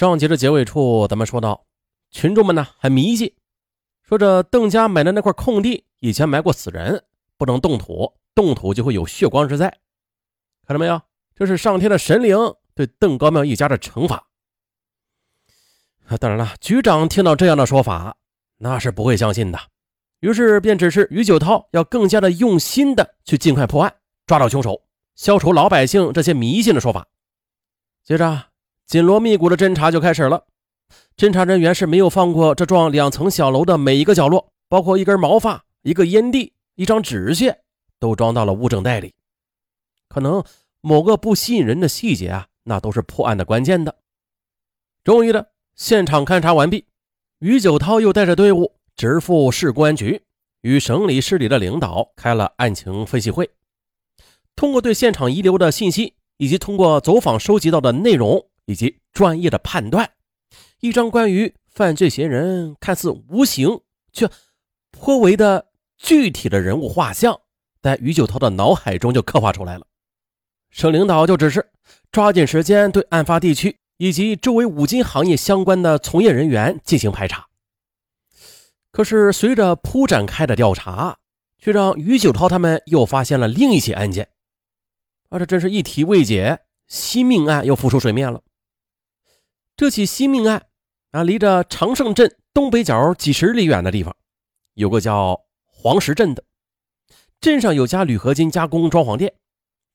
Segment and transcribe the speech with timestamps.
[0.00, 1.66] 上集的结尾处，咱们说到，
[2.10, 3.34] 群众们呢很迷信，
[4.02, 7.04] 说这邓家买的那块空地以前埋过死人，
[7.36, 9.68] 不能动土，动土就会有血光之灾。
[10.66, 11.02] 看到没有？
[11.34, 12.34] 这是上天的神灵
[12.74, 14.26] 对邓高庙一家的惩罚。
[16.18, 18.16] 当然了，局长听到这样的说法，
[18.56, 19.58] 那是不会相信的，
[20.20, 23.94] 于是便指示于九涛要更加的用心的去尽快破案，
[24.24, 24.82] 抓到凶手，
[25.14, 27.06] 消除老百姓这些迷信的说法。
[28.02, 28.46] 接着。
[28.90, 30.46] 紧锣密鼓的侦查就开始了。
[31.16, 37.60] 侦查人员是没有放过这幢两层小楼的每一个角落，包括一根毛发、一个烟蒂、一张纸屑，
[38.00, 39.14] 都装到了物证袋里。
[40.08, 40.42] 可能
[40.80, 43.94] 某个不吸引人的细节啊，那都是破案的关键的。
[45.04, 46.84] 终于的，现场勘查完毕，
[47.38, 50.20] 于九涛又带着队伍直赴市公安局，
[50.62, 53.48] 与省里、市里的领导开了案情分析会。
[54.56, 58.44] 通过对现场遗留的信息，以及通过走访收集到的内容。
[58.70, 60.08] 以及专业的判断，
[60.78, 63.80] 一张关于犯罪嫌疑人看似无形
[64.12, 64.30] 却
[64.92, 65.66] 颇为的
[65.98, 67.40] 具体的人物画像，
[67.82, 69.84] 在于九涛的脑海中就刻画出来了。
[70.70, 71.68] 省领导就指示
[72.12, 77.48] 抓紧时间对案发地区以及周围五金行业相关的从业人员进行排查。
[78.92, 81.18] 可是，随着铺展开的调查，
[81.58, 84.28] 却让于九涛他们又发现了另一起案件，
[85.28, 88.42] 啊，这真是一题未解，新命案又浮出水面了。
[89.80, 90.66] 这起新命案
[91.12, 94.14] 啊，离着长胜镇东北角几十里远的地方，
[94.74, 96.44] 有个叫黄石镇的
[97.40, 99.32] 镇上有家铝合金加工装潢店，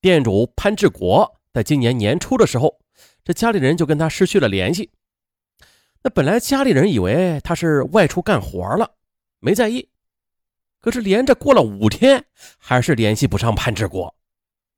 [0.01, 2.79] 店主潘志国在今年年初的时候，
[3.23, 4.89] 这家里人就跟他失去了联系。
[6.01, 8.95] 那本来家里人以为他是外出干活了，
[9.37, 9.87] 没在意。
[10.79, 12.25] 可是连着过了五天，
[12.57, 14.15] 还是联系不上潘志国，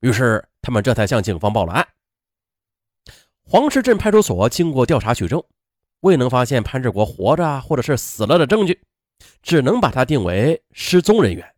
[0.02, 1.88] 于是他们这才向警方报了案。
[3.50, 5.42] 黄石镇派出所经过调查取证，
[6.02, 8.82] 未能发现潘志国活着或者是死了的证据，
[9.42, 11.56] 只能把他定为失踪人员。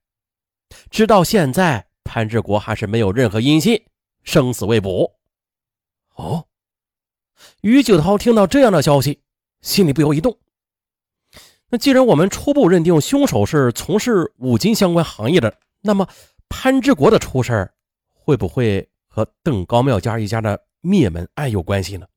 [0.92, 3.84] 直到现在，潘志国还是没有任何音信，
[4.24, 5.16] 生死未卜。
[6.14, 6.46] 哦，
[7.62, 9.24] 于九涛听到这样的消息，
[9.62, 10.38] 心里不由一动。
[11.70, 16.08] 那既然我们初步认定凶手是从事五金相关行业的，那么
[16.50, 17.72] 潘志国的出事
[18.14, 20.66] 会不会和邓高妙家一家的？
[20.82, 22.08] 灭门案有关系呢？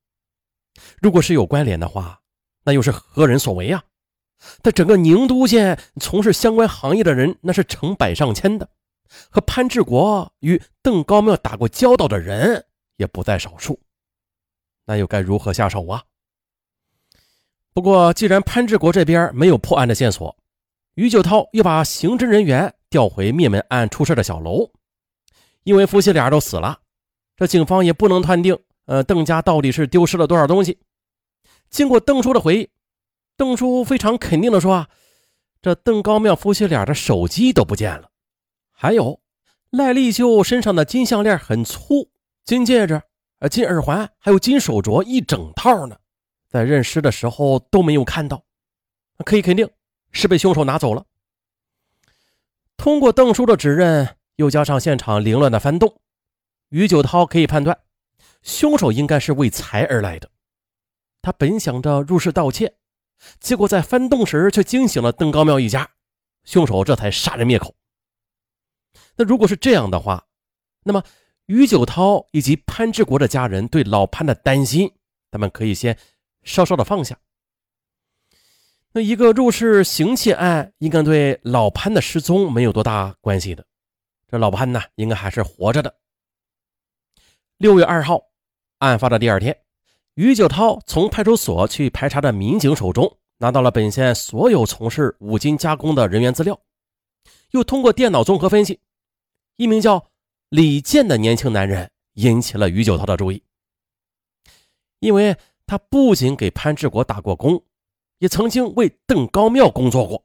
[1.01, 2.21] 如果是有关联的话，
[2.65, 3.85] 那又是何人所为啊？
[4.63, 8.69] 在整个宁都县从事相关行业的人，那是成百上千的，
[9.31, 13.81] 和潘志国与邓高庙打过交道的人也不在少数。
[14.85, 16.03] 那又该如何下手啊？
[17.73, 20.37] 不过，既然潘志国这边没有破案的线索，
[20.95, 24.73] 于九涛又把刑侦人员调回灭门案出事的小楼，
[25.63, 26.81] 因为夫妻俩都死了。
[27.43, 30.79] 这警方也不能断定，呃，邓家到底是丢失了多少东西。
[31.71, 32.71] 经过邓叔的回忆，
[33.37, 34.89] 邓叔非常肯定的说：“啊，
[35.61, 38.11] 这邓高庙夫妻俩的手机都不见了，
[38.71, 39.21] 还有
[39.71, 42.13] 赖丽秀身上的金项链很粗，
[42.45, 43.03] 金戒指、
[43.41, 45.97] 呃金耳环还有金手镯一整套呢，
[46.49, 48.45] 在认尸的时候都没有看到，
[49.25, 49.69] 可以肯定
[50.13, 51.05] 是被凶手拿走了。
[52.77, 55.93] 通过邓叔的指认，又加上现场凌乱的翻动。”
[56.73, 57.79] 于九涛可以判断，
[58.43, 60.31] 凶手应该是为财而来的。
[61.21, 62.75] 他本想着入室盗窃，
[63.39, 65.91] 结果在翻动时却惊醒了邓高庙一家，
[66.45, 67.75] 凶手这才杀人灭口。
[69.17, 70.27] 那如果是这样的话，
[70.83, 71.05] 那么
[71.45, 74.91] 于九涛以及潘志国的家人对老潘的担心，
[75.31, 75.99] 他们可以先
[76.43, 77.19] 稍稍的放下。
[78.93, 83.67] 那一个入室行窃案，应该对老潘的失踪没有多大关系的。
[84.27, 85.95] 这老潘呢，应该还是活着的。
[87.63, 88.21] 六月二号，
[88.79, 89.57] 案发的第二天，
[90.15, 96.61] 于九涛从派出所去排查的民警手中拿到了本县所有从事五金加工的人员资料，
[97.53, 98.81] 又通过电脑综合分析，
[99.55, 100.09] 一名叫
[100.49, 103.45] 李健的年轻男人引起了于九涛的注意，
[104.99, 107.63] 因为他不仅给潘志国打过工，
[108.19, 110.25] 也曾经为邓高庙工作过，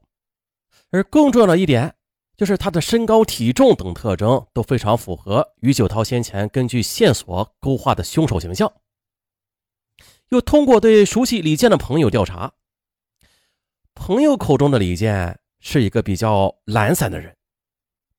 [0.90, 1.94] 而更重要的一点。
[2.38, 8.72] 就是他的身高、体重等特征都非常符合于九涛先前根据线索勾画的凶手形象。
[10.28, 12.52] 又通过对熟悉李健的朋友调查，
[13.92, 17.36] 朋友口中的李健是一个比较懒散的人，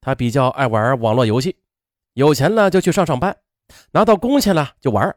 [0.02, 1.56] 他比较爱玩网络游戏，
[2.16, 3.38] 有钱了就去上上班，
[3.92, 5.16] 拿到工钱了就玩，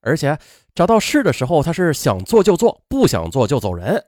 [0.00, 0.38] 而且
[0.74, 4.06] 找到事的时候他是想做就做，不想做就走人，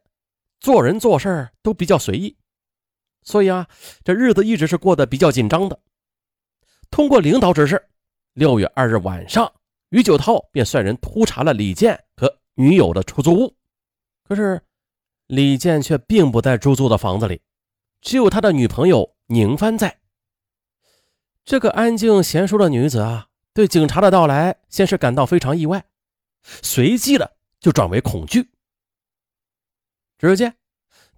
[0.60, 2.38] 做人做事都比较随意。
[3.22, 3.69] 所以啊，
[4.05, 5.78] 这日子一直是过得比较紧张的。
[6.90, 7.88] 通过领导指示，
[8.32, 9.52] 六月二日晚上，
[9.90, 13.56] 于九涛便率人突查了李健和女友的出租屋。
[14.25, 14.61] 可是
[15.26, 17.40] 李健却并不在出租的房子里，
[18.00, 20.00] 只有他的女朋友宁帆在。
[21.44, 25.84] 这个安静娴熟的女子啊，对警察的到来先是感到非常意外，
[26.43, 28.50] 随即的就转为恐惧。
[30.19, 30.55] 只见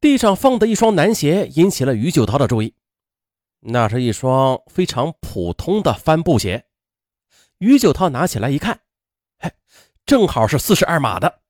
[0.03, 2.75] 地上放的一双男鞋引起了于九涛的注意，
[3.61, 6.65] 那是一双非常普通的帆布鞋。
[7.59, 8.81] 于九涛拿起来一看，
[9.39, 9.53] 哎，
[10.05, 11.43] 正好是四十二码的，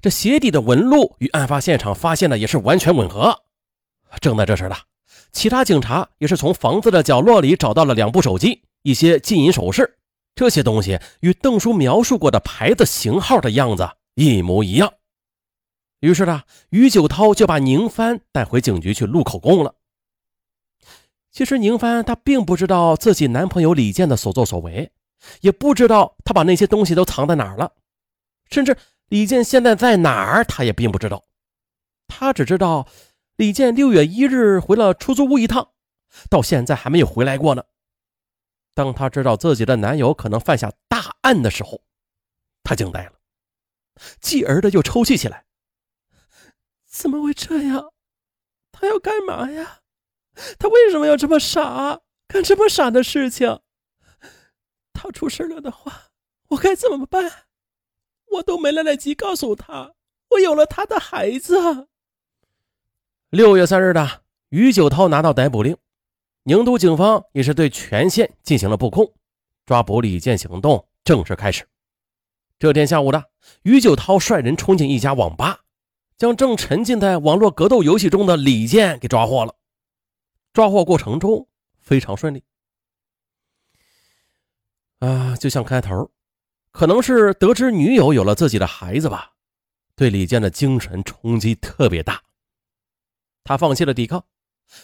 [0.00, 3.42] 这鞋底的纹路与案发现场发现的也是完全吻合。
[4.20, 4.76] 正在这时呢。
[5.32, 9.98] 其他警察也是从房子的角落里找到了两部手机、一些金银首饰，
[10.36, 14.92] 这些东西与邓叔描述过的牌子型号的样子一模一样。
[16.00, 19.74] 于是呢，于九涛就把宁帆带回警局去录口供了。
[21.30, 24.92] 其实宁帆她并不知道自己男朋友李健的所作所为，
[25.40, 27.72] 也不知道他把那些东西都藏在哪儿了，
[28.50, 28.76] 甚至
[29.08, 31.24] 李健现在在哪儿，她也并不知道。
[32.08, 32.88] 她只知道。
[33.36, 35.70] 李健六月一日回了出租屋一趟，
[36.28, 37.64] 到现在还没有回来过呢。
[38.74, 41.80] 当他知道自己的男友可能犯下大案的时候，
[42.62, 43.12] 他惊呆了，
[44.20, 45.46] 继而的又抽泣起来。
[47.00, 47.94] 怎么会这样？
[48.70, 49.78] 他要干嘛呀？
[50.58, 53.60] 他为什么要这么傻，干这么傻的事情？
[54.92, 56.10] 他出事了的话，
[56.48, 57.46] 我该怎么办？
[58.32, 59.94] 我都没来得及告诉他，
[60.28, 61.88] 我有了他的孩子。
[63.30, 65.74] 六月三日的于九涛拿到逮捕令，
[66.42, 69.14] 宁都警方也是对全县进行了布控，
[69.64, 71.66] 抓捕李健行动正式开始。
[72.58, 73.30] 这天下午的
[73.62, 75.60] 于九涛率人冲进一家网吧，
[76.20, 79.56] 将正沉浸在网络格斗游戏中的李健给抓获了。
[80.52, 82.44] 抓获过程中非常顺利，
[84.98, 86.10] 啊，就像开头，
[86.72, 89.32] 可能是得知女友有了自己的孩子吧，
[89.96, 92.22] 对李健的精神冲击特别大。
[93.42, 94.26] 他放弃了抵抗，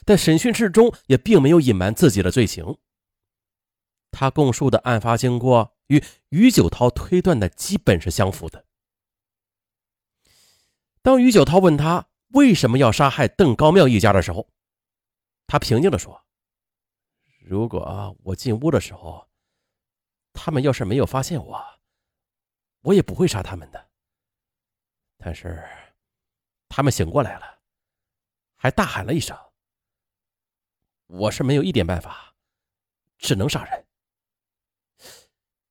[0.07, 2.79] 在审讯室中也并没有隐瞒自己的罪行。
[4.11, 8.65] 他供述的案发经过与于九涛推断的基本是相符的。
[11.07, 14.51] 当于九涛问他为什么要杀害邓高庙一家的时候，
[15.47, 16.27] 他平静地说
[17.47, 19.29] ：“如果我进屋的时候，
[20.33, 21.65] 他们要是没有发现我，
[22.81, 23.89] 我也不会杀他们的。
[25.17, 25.65] 但是，
[26.69, 27.61] 他们醒过来了。”
[28.59, 29.39] 还大喊了一声
[31.07, 32.35] ：“我是没有一点办法，
[33.17, 33.87] 只能杀人。”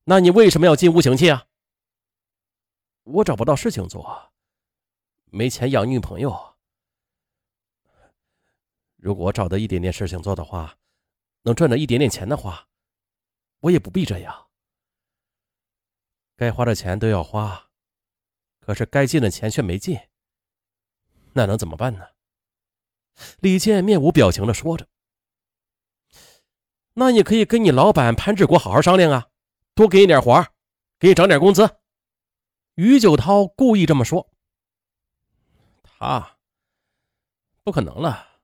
[0.04, 1.46] 那你为什么要进屋行窃啊？
[3.02, 4.32] 我找不到事情做，
[5.26, 6.56] 没钱养女朋友。
[8.96, 10.78] 如果我找到一点点事情做的话，
[11.42, 12.68] 能赚到一点点钱的话，
[13.60, 14.48] 我也不必这样。
[16.36, 17.70] 该花的钱都要花，
[18.60, 19.98] 可是该进的钱却没进，
[21.34, 22.08] 那能怎么办呢？
[23.40, 24.88] 李健面无表情的说着
[26.94, 29.30] ：“那你可以跟你老板潘志国好好商量啊，
[29.74, 30.46] 多给你点活
[30.98, 31.78] 给你涨点工资。”
[32.76, 34.30] 于九涛故意这么说。
[35.98, 36.36] 他
[37.64, 38.42] 不可能了，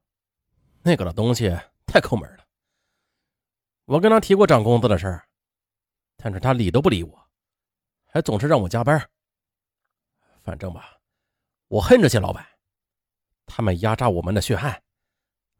[0.82, 1.54] 那个的东西
[1.86, 2.46] 太抠门了。
[3.84, 5.28] 我跟他提过涨工资的事儿，
[6.16, 7.28] 但是他理都不理我，
[8.06, 9.10] 还总是让我加班。
[10.40, 10.98] 反正吧，
[11.68, 12.46] 我恨这些老板。
[13.44, 14.82] 他们压榨我们的血汗，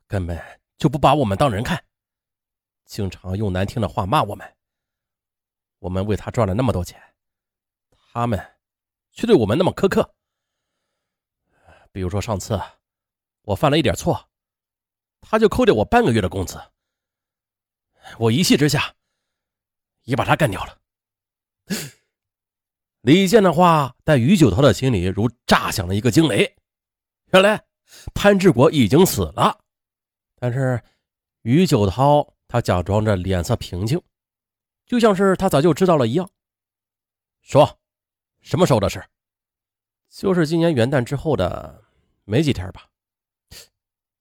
[0.07, 1.85] 根本就不把我们当人看，
[2.87, 4.57] 经常用难听的话骂我们。
[5.79, 6.99] 我们为他赚了那么多钱，
[7.91, 8.39] 他们
[9.11, 10.15] 却对我们那么苛刻。
[11.93, 12.61] 比如说上次
[13.43, 14.29] 我犯了一点错，
[15.21, 16.61] 他就扣掉我半个月的工资。
[18.19, 18.95] 我一气之下
[20.03, 20.79] 也把他干掉了。
[23.03, 26.57] 李健的话在于九涛的心里如炸响了一个惊雷，
[27.33, 27.65] 原来。
[28.15, 29.61] 潘志国已经死了，
[30.37, 30.83] 但是
[31.43, 34.01] 于九涛他假装着脸色平静，
[34.87, 36.31] 就像是他早就知道了一样。
[37.43, 37.79] 说，
[38.41, 39.05] 什么时候的事？
[40.09, 41.82] 就是今年元旦之后的
[42.25, 42.89] 没几天吧。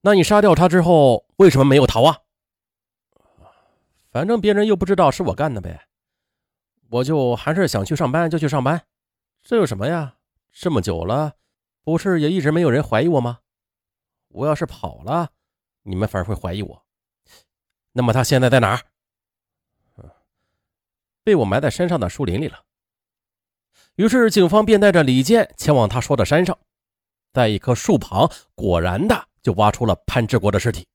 [0.00, 2.18] 那你杀掉他之后，为什么没有逃啊？
[4.10, 5.86] 反正别人又不知道是我干的呗，
[6.90, 8.84] 我就还是想去上班就去上班，
[9.42, 10.16] 这有什么呀？
[10.50, 11.36] 这么久了，
[11.82, 13.38] 不是也一直没有人怀疑我吗？
[14.28, 15.30] 我要是跑了，
[15.82, 16.84] 你们反而会怀疑我。
[17.92, 18.80] 那么他现在在哪儿？
[21.22, 22.64] 被我埋在山上的树林里了。
[23.94, 26.58] 于是警方便带着李健前往他说的山上，
[27.32, 30.86] 在一棵树旁，果然的就挖出了潘志国的尸体，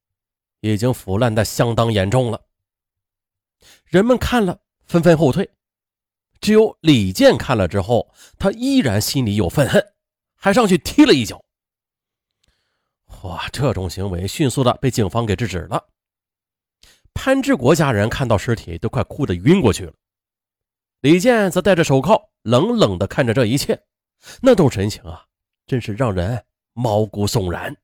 [0.60, 2.40] 已经腐烂的相当严重了。
[3.84, 5.50] 人们看了纷纷后退。
[6.40, 9.84] 只有李健看了之后，他依然心里有愤恨，
[10.36, 11.42] 还上去踢了一脚。
[13.22, 13.48] 哇！
[13.50, 15.88] 这种行为迅速的被警方给制止了。
[17.12, 19.92] 潘志国家人看到尸体都快哭得晕过去了。
[21.00, 23.82] 李健则戴着手铐，冷冷的看着这一切，
[24.40, 25.26] 那种神情啊，
[25.68, 27.76] 真是让人毛骨悚然。